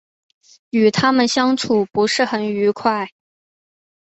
[0.71, 3.07] 与他们相处不是很愉快